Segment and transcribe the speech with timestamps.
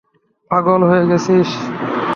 [0.51, 1.49] পাগল হয়ে গেছিস?